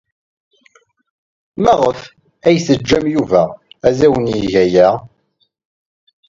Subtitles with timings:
[1.63, 1.99] Maɣef
[2.47, 3.43] ay tettaǧǧam Yuba
[3.87, 4.89] ad awen-yeg aya?